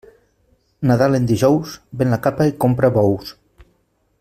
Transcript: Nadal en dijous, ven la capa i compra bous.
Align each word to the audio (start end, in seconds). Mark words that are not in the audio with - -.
Nadal 0.91 1.17
en 1.17 1.27
dijous, 1.33 1.75
ven 2.01 2.15
la 2.15 2.19
capa 2.25 2.49
i 2.53 2.57
compra 2.65 2.93
bous. 2.99 3.35